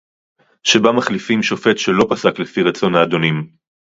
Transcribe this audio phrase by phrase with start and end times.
[0.63, 3.51] שבה מחליפים שופט שלא פסק לפי רצון האדונים